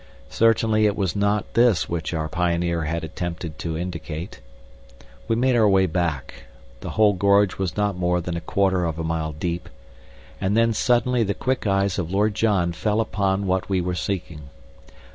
Certainly 0.31 0.87
it 0.87 0.95
was 0.95 1.15
not 1.15 1.53
this 1.53 1.87
which 1.87 2.11
our 2.11 2.27
pioneer 2.27 2.85
had 2.85 3.03
attempted 3.03 3.59
to 3.59 3.77
indicate. 3.77 4.39
We 5.27 5.35
made 5.35 5.55
our 5.55 5.69
way 5.69 5.85
back 5.85 6.45
the 6.79 6.89
whole 6.97 7.13
gorge 7.13 7.59
was 7.59 7.77
not 7.77 7.95
more 7.95 8.19
than 8.19 8.35
a 8.35 8.41
quarter 8.41 8.83
of 8.85 8.97
a 8.97 9.03
mile 9.03 9.31
deep 9.31 9.69
and 10.41 10.57
then 10.57 10.73
suddenly 10.73 11.21
the 11.21 11.35
quick 11.35 11.67
eyes 11.67 11.99
of 11.99 12.09
Lord 12.11 12.33
John 12.33 12.73
fell 12.73 12.99
upon 12.99 13.45
what 13.45 13.69
we 13.69 13.79
were 13.79 13.93
seeking. 13.93 14.49